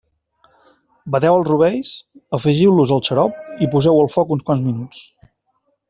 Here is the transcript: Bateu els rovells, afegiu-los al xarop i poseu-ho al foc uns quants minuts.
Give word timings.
Bateu 1.15 1.37
els 1.41 1.45
rovells, 1.51 1.91
afegiu-los 2.39 2.95
al 2.97 3.05
xarop 3.11 3.63
i 3.67 3.71
poseu-ho 3.75 4.01
al 4.07 4.11
foc 4.19 4.33
uns 4.39 4.49
quants 4.49 4.69
minuts. 4.73 5.07